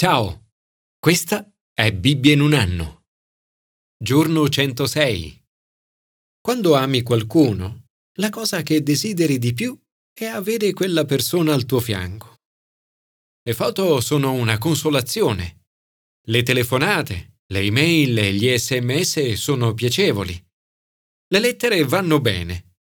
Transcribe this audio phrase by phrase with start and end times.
[0.00, 0.50] Ciao,
[0.96, 3.06] questa è Bibbia in un anno.
[4.00, 5.42] Giorno 106.
[6.40, 7.86] Quando ami qualcuno,
[8.20, 9.76] la cosa che desideri di più
[10.14, 12.36] è avere quella persona al tuo fianco.
[13.42, 15.64] Le foto sono una consolazione.
[16.28, 20.32] Le telefonate, le email e gli sms sono piacevoli.
[21.26, 22.76] Le lettere vanno bene.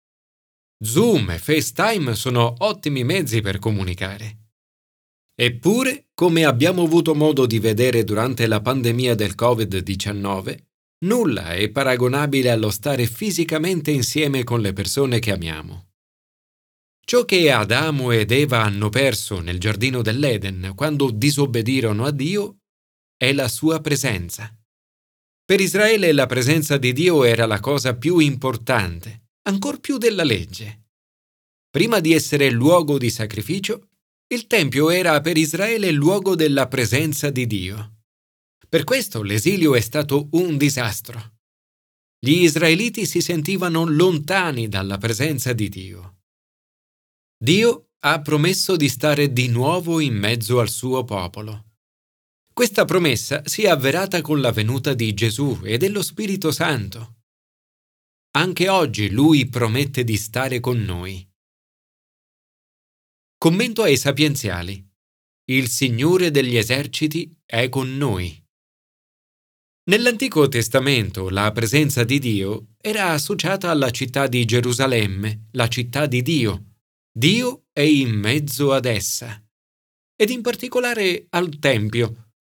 [0.83, 4.41] Zoom e FaceTime sono ottimi mezzi per comunicare.
[5.45, 10.56] Eppure, come abbiamo avuto modo di vedere durante la pandemia del Covid-19,
[11.05, 15.88] nulla è paragonabile allo stare fisicamente insieme con le persone che amiamo.
[17.05, 22.59] Ciò che Adamo ed Eva hanno perso nel giardino dell'Eden quando disobbedirono a Dio
[23.16, 24.56] è la sua presenza.
[25.45, 30.84] Per Israele la presenza di Dio era la cosa più importante, ancor più della legge.
[31.69, 33.88] Prima di essere luogo di sacrificio,
[34.32, 38.04] il Tempio era per Israele il luogo della presenza di Dio.
[38.66, 41.34] Per questo l'esilio è stato un disastro.
[42.19, 46.20] Gli israeliti si sentivano lontani dalla presenza di Dio.
[47.36, 51.67] Dio ha promesso di stare di nuovo in mezzo al suo popolo.
[52.55, 57.17] Questa promessa si è avverata con la venuta di Gesù e dello Spirito Santo.
[58.30, 61.28] Anche oggi Lui promette di stare con noi.
[63.43, 64.89] Commento ai sapienziali.
[65.47, 68.41] Il Signore degli eserciti è con noi.
[69.91, 76.23] Nell'Antico Testamento la presenza di Dio era associata alla città di Gerusalemme, la città di
[76.23, 76.77] Dio.
[77.11, 79.45] Dio è in mezzo ad essa.
[80.15, 82.35] Ed in particolare al Tempio,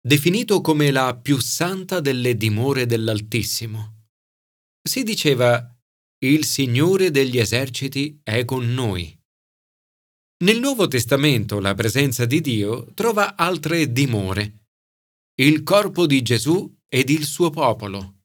[0.00, 4.06] definito come la più santa delle dimore dell'Altissimo.
[4.82, 5.78] Si diceva,
[6.24, 9.17] il Signore degli eserciti è con noi.
[10.40, 14.66] Nel Nuovo Testamento la presenza di Dio trova altre dimore.
[15.34, 18.18] Il corpo di Gesù ed il suo popolo.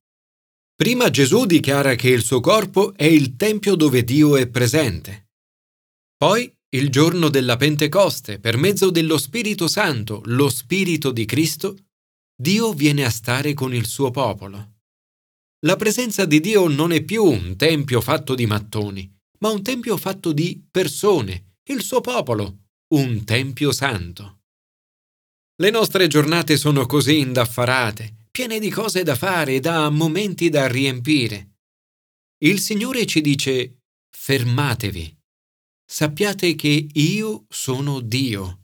[0.75, 5.31] Prima Gesù dichiara che il suo corpo è il tempio dove Dio è presente.
[6.15, 11.75] Poi, il giorno della Pentecoste, per mezzo dello Spirito Santo, lo Spirito di Cristo,
[12.39, 14.73] Dio viene a stare con il suo popolo.
[15.65, 19.97] La presenza di Dio non è più un tempio fatto di mattoni, ma un tempio
[19.97, 24.41] fatto di persone, il suo popolo, un tempio santo.
[25.61, 30.67] Le nostre giornate sono così indaffarate, piene di cose da fare e da momenti da
[30.67, 31.51] riempire.
[32.43, 33.77] Il Signore ci dice,
[34.11, 35.17] fermatevi,
[35.89, 38.63] sappiate che io sono Dio.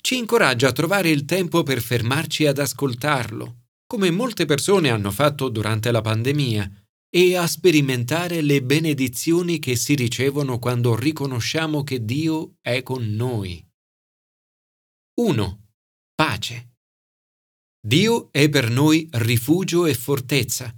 [0.00, 5.48] Ci incoraggia a trovare il tempo per fermarci ad ascoltarlo, come molte persone hanno fatto
[5.48, 6.83] durante la pandemia,
[7.16, 13.64] e a sperimentare le benedizioni che si ricevono quando riconosciamo che Dio è con noi.
[15.20, 15.68] 1.
[16.12, 16.72] Pace.
[17.80, 20.76] Dio è per noi rifugio e fortezza.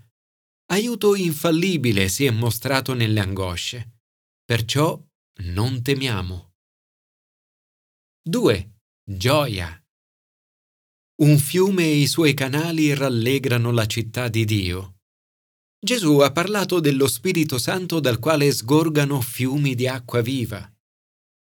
[0.73, 4.01] Aiuto infallibile si è mostrato nelle angosce.
[4.45, 5.03] Perciò
[5.45, 6.53] non temiamo.
[8.29, 8.75] 2.
[9.09, 9.83] Gioia.
[11.23, 14.96] Un fiume e i suoi canali rallegrano la città di Dio.
[15.87, 20.69] Gesù ha parlato dello Spirito Santo dal quale sgorgano fiumi di acqua viva.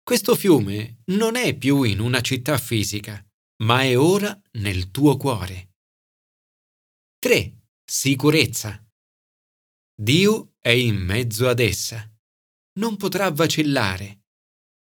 [0.03, 3.27] Questo fiume non è più in una città fisica,
[3.63, 5.77] ma è ora nel tuo cuore.
[7.21, 7.69] 3.
[7.83, 8.87] Sicurezza.
[9.99, 12.07] Dio è in mezzo ad essa.
[12.81, 14.25] Non potrà vacillare.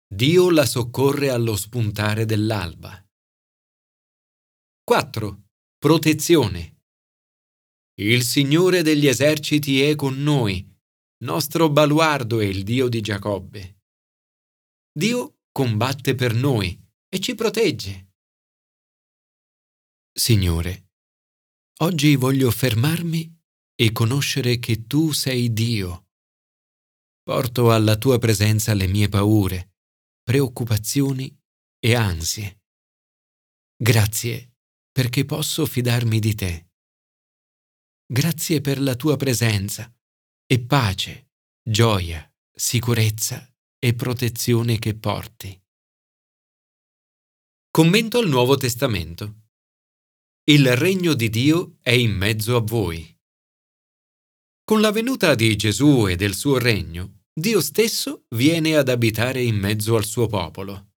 [0.08, 3.06] Dio la soccorre allo spuntare dell'alba.
[4.86, 5.44] 4.
[5.78, 6.75] Protezione.
[7.98, 10.70] Il Signore degli eserciti è con noi,
[11.24, 13.84] nostro baluardo è il Dio di Giacobbe.
[14.92, 18.12] Dio combatte per noi e ci protegge.
[20.12, 20.90] Signore,
[21.80, 23.34] oggi voglio fermarmi
[23.74, 26.08] e conoscere che tu sei Dio.
[27.24, 29.78] Porto alla tua presenza le mie paure,
[30.22, 31.34] preoccupazioni
[31.80, 32.62] e ansie.
[33.78, 34.58] Grazie
[34.92, 36.70] perché posso fidarmi di te.
[38.08, 39.92] Grazie per la tua presenza
[40.46, 41.32] e pace,
[41.68, 45.60] gioia, sicurezza e protezione che porti.
[47.72, 49.48] Commento al Nuovo Testamento.
[50.44, 53.12] Il regno di Dio è in mezzo a voi.
[54.64, 59.56] Con la venuta di Gesù e del suo regno, Dio stesso viene ad abitare in
[59.56, 60.92] mezzo al suo popolo.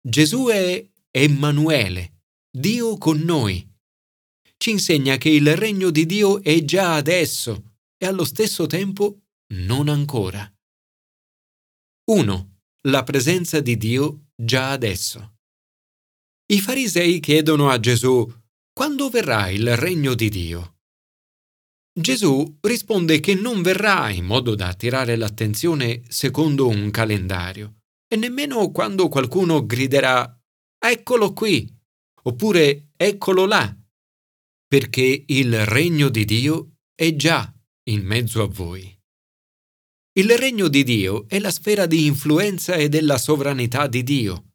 [0.00, 3.70] Gesù è Emanuele, Dio con noi
[4.62, 9.22] ci insegna che il regno di Dio è già adesso e allo stesso tempo
[9.54, 10.48] non ancora.
[12.04, 12.58] 1.
[12.86, 15.38] La presenza di Dio già adesso.
[16.46, 18.24] I farisei chiedono a Gesù,
[18.72, 20.76] quando verrà il regno di Dio?
[21.92, 28.70] Gesù risponde che non verrà in modo da attirare l'attenzione secondo un calendario, e nemmeno
[28.70, 30.40] quando qualcuno griderà
[30.78, 31.68] Eccolo qui,
[32.22, 33.76] oppure Eccolo là,
[34.72, 37.54] perché il regno di Dio è già
[37.90, 38.98] in mezzo a voi.
[40.18, 44.52] Il regno di Dio è la sfera di influenza e della sovranità di Dio.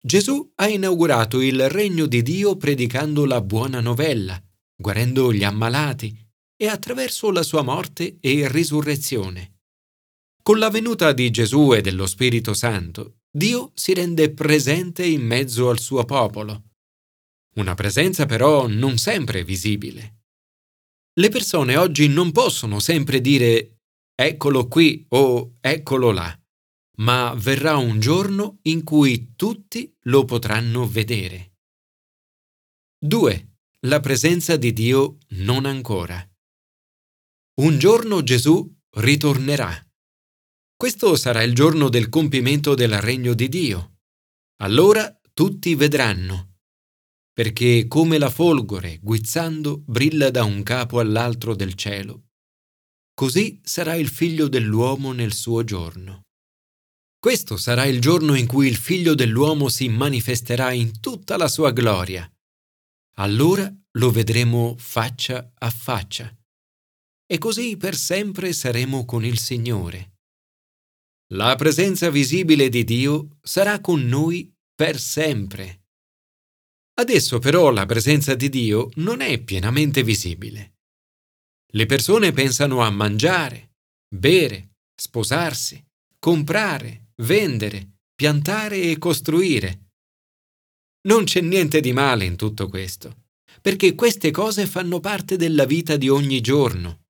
[0.00, 4.40] Gesù ha inaugurato il regno di Dio predicando la buona novella,
[4.80, 6.16] guarendo gli ammalati
[6.56, 9.62] e attraverso la sua morte e risurrezione.
[10.40, 15.68] Con la venuta di Gesù e dello Spirito Santo, Dio si rende presente in mezzo
[15.68, 16.71] al suo popolo.
[17.54, 20.20] Una presenza però non sempre visibile.
[21.14, 23.78] Le persone oggi non possono sempre dire
[24.14, 26.36] eccolo qui o eccolo là
[27.02, 31.54] ma verrà un giorno in cui tutti lo potranno vedere.
[32.98, 33.56] 2.
[33.86, 36.24] La presenza di Dio non ancora.
[37.60, 39.74] Un giorno Gesù ritornerà.
[40.76, 43.98] Questo sarà il giorno del compimento del regno di Dio.
[44.62, 46.51] Allora tutti vedranno,
[47.32, 52.28] perché come la folgore, guizzando, brilla da un capo all'altro del cielo,
[53.14, 56.22] così sarà il figlio dell'uomo nel suo giorno.
[57.18, 61.70] Questo sarà il giorno in cui il figlio dell'uomo si manifesterà in tutta la sua
[61.70, 62.28] gloria.
[63.16, 66.34] Allora lo vedremo faccia a faccia.
[67.24, 70.16] E così per sempre saremo con il Signore.
[71.34, 75.81] La presenza visibile di Dio sarà con noi per sempre.
[77.02, 80.74] Adesso però la presenza di Dio non è pienamente visibile.
[81.72, 83.72] Le persone pensano a mangiare,
[84.08, 85.84] bere, sposarsi,
[86.20, 89.88] comprare, vendere, piantare e costruire.
[91.08, 93.24] Non c'è niente di male in tutto questo,
[93.60, 97.00] perché queste cose fanno parte della vita di ogni giorno.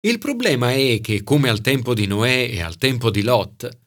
[0.00, 3.85] Il problema è che, come al tempo di Noè e al tempo di Lot,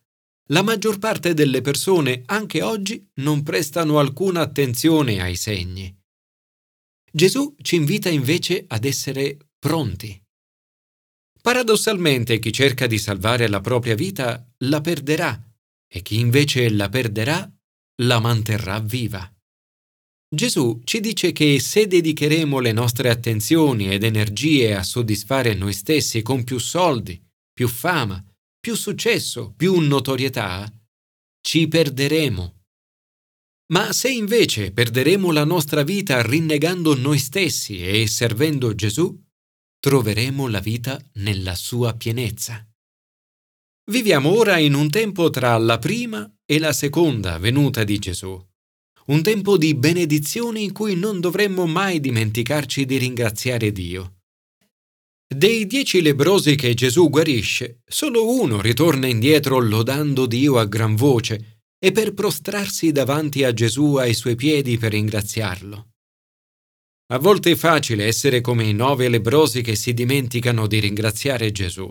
[0.52, 5.96] la maggior parte delle persone anche oggi non prestano alcuna attenzione ai segni.
[7.12, 10.22] Gesù ci invita invece ad essere pronti.
[11.42, 15.42] Paradossalmente chi cerca di salvare la propria vita la perderà
[15.88, 17.50] e chi invece la perderà
[18.02, 19.32] la manterrà viva.
[20.32, 26.22] Gesù ci dice che se dedicheremo le nostre attenzioni ed energie a soddisfare noi stessi
[26.22, 27.20] con più soldi,
[27.52, 28.24] più fama,
[28.60, 30.72] più successo, più notorietà,
[31.42, 32.64] ci perderemo.
[33.72, 39.18] Ma se invece perderemo la nostra vita rinnegando noi stessi e servendo Gesù,
[39.80, 42.68] troveremo la vita nella sua pienezza.
[43.90, 48.40] Viviamo ora in un tempo tra la prima e la seconda venuta di Gesù,
[49.06, 54.19] un tempo di benedizioni in cui non dovremmo mai dimenticarci di ringraziare Dio.
[55.32, 61.66] Dei dieci lebrosi che Gesù guarisce, solo uno ritorna indietro lodando Dio a gran voce
[61.78, 65.90] e per prostrarsi davanti a Gesù ai suoi piedi per ringraziarlo.
[67.12, 71.88] A volte è facile essere come i nove lebrosi che si dimenticano di ringraziare Gesù.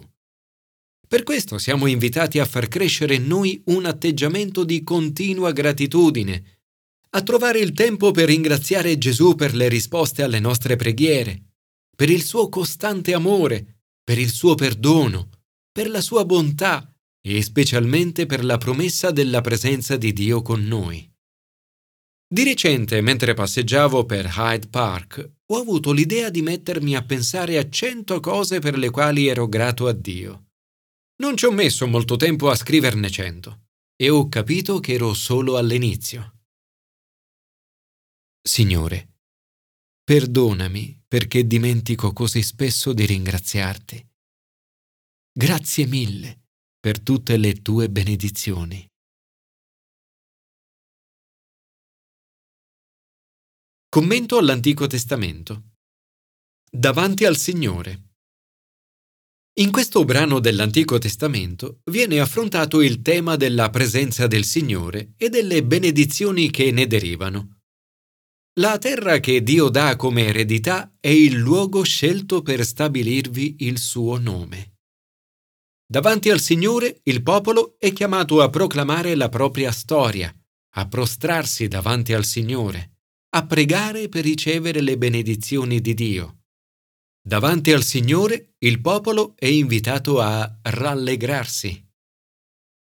[1.07, 6.63] Per questo siamo invitati a far crescere in noi un atteggiamento di continua gratitudine,
[7.11, 11.48] a trovare il tempo per ringraziare Gesù per le risposte alle nostre preghiere,
[11.99, 15.31] per il suo costante amore, per il suo perdono,
[15.73, 21.13] per la sua bontà e specialmente per la promessa della presenza di Dio con noi.
[22.25, 27.69] Di recente, mentre passeggiavo per Hyde Park, ho avuto l'idea di mettermi a pensare a
[27.69, 30.51] cento cose per le quali ero grato a Dio.
[31.21, 33.63] Non ci ho messo molto tempo a scriverne cento
[33.97, 36.45] e ho capito che ero solo all'inizio.
[38.41, 39.08] Signore,
[40.09, 44.09] perdonami perché dimentico così spesso di ringraziarti.
[45.31, 46.47] Grazie mille
[46.81, 48.89] per tutte le tue benedizioni.
[53.91, 55.73] Commento all'Antico Testamento.
[56.71, 58.15] Davanti al Signore.
[59.61, 65.63] In questo brano dell'Antico Testamento viene affrontato il tema della presenza del Signore e delle
[65.63, 67.58] benedizioni che ne derivano.
[68.59, 74.19] La terra che Dio dà come eredità è il luogo scelto per stabilirvi il suo
[74.19, 74.79] nome.
[75.87, 80.35] Davanti al Signore il popolo è chiamato a proclamare la propria storia,
[80.75, 82.95] a prostrarsi davanti al Signore
[83.31, 86.45] a pregare per ricevere le benedizioni di Dio.
[87.21, 91.87] Davanti al Signore il popolo è invitato a rallegrarsi.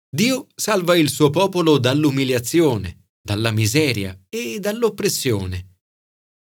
[0.10, 5.78] Dio salva il suo popolo dall'umiliazione, dalla miseria e dall'oppressione.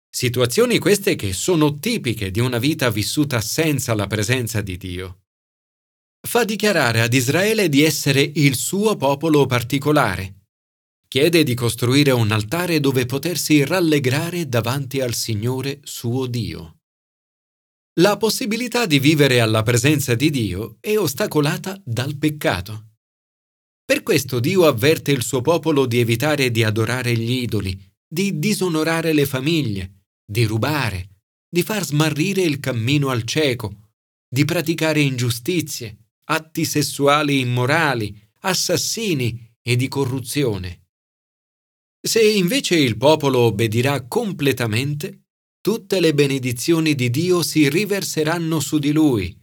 [0.08, 5.24] Situazioni queste che sono tipiche di una vita vissuta senza la presenza di Dio.
[6.22, 10.44] Fa dichiarare ad Israele di essere il suo popolo particolare.
[11.08, 16.82] Chiede di costruire un altare dove potersi rallegrare davanti al Signore suo Dio.
[18.00, 22.95] La possibilità di vivere alla presenza di Dio è ostacolata dal peccato.
[24.06, 27.76] Questo Dio avverte il suo popolo di evitare di adorare gli idoli,
[28.08, 33.90] di disonorare le famiglie, di rubare, di far smarrire il cammino al cieco,
[34.30, 40.90] di praticare ingiustizie, atti sessuali immorali, assassini e di corruzione.
[42.00, 48.92] Se invece il popolo obbedirà completamente, tutte le benedizioni di Dio si riverseranno su di
[48.92, 49.36] lui.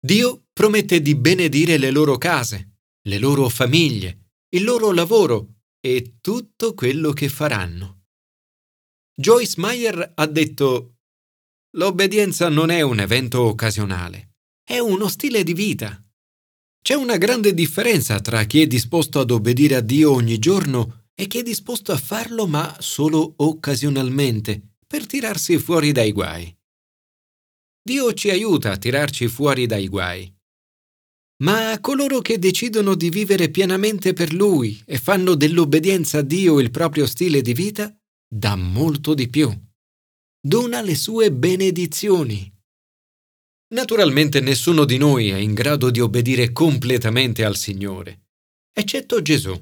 [0.00, 2.77] Dio promette di benedire le loro case,
[3.08, 8.04] le loro famiglie, il loro lavoro e tutto quello che faranno.
[9.18, 10.98] Joyce Meyer ha detto
[11.76, 16.02] L'obbedienza non è un evento occasionale, è uno stile di vita.
[16.80, 21.26] C'è una grande differenza tra chi è disposto ad obbedire a Dio ogni giorno e
[21.26, 26.54] chi è disposto a farlo ma solo occasionalmente, per tirarsi fuori dai guai.
[27.82, 30.37] Dio ci aiuta a tirarci fuori dai guai
[31.42, 36.58] ma a coloro che decidono di vivere pienamente per Lui e fanno dell'obbedienza a Dio
[36.58, 37.94] il proprio stile di vita,
[38.28, 39.48] dà molto di più.
[40.40, 42.52] Dona le sue benedizioni.
[43.74, 48.28] Naturalmente nessuno di noi è in grado di obbedire completamente al Signore,
[48.72, 49.54] eccetto Gesù.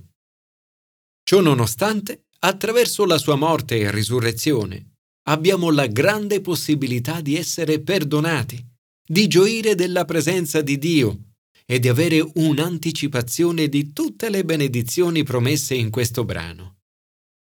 [1.25, 4.93] Ciò nonostante, attraverso la sua morte e risurrezione,
[5.29, 8.65] abbiamo la grande possibilità di essere perdonati,
[9.05, 11.26] di gioire della presenza di Dio
[11.69, 16.79] e di avere un'anticipazione di tutte le benedizioni promesse in questo brano.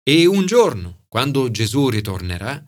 [0.04, 2.66] E un giorno, quando Gesù ritornerà,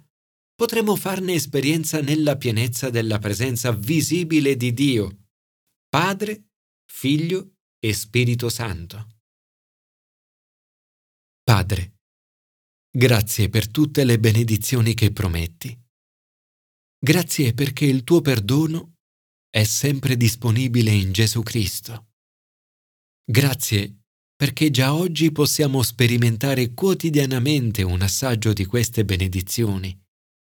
[0.54, 5.30] potremo farne esperienza nella pienezza della presenza visibile di Dio,
[5.88, 6.50] Padre,
[6.86, 9.08] Figlio e Spirito Santo.
[11.42, 11.94] Padre,
[12.92, 15.76] grazie per tutte le benedizioni che prometti.
[17.02, 18.98] Grazie perché il tuo perdono
[19.50, 22.08] è sempre disponibile in Gesù Cristo.
[23.26, 24.00] Grazie
[24.40, 29.94] perché già oggi possiamo sperimentare quotidianamente un assaggio di queste benedizioni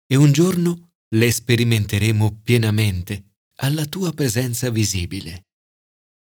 [0.06, 5.46] e un giorno le sperimenteremo pienamente alla tua presenza visibile.